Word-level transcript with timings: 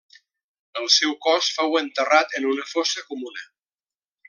El 0.79 0.87
seu 0.93 1.11
cos 1.25 1.51
fou 1.59 1.77
enterrat 1.83 2.35
en 2.41 2.49
una 2.55 2.67
fossa 2.73 3.05
comuna. 3.13 3.47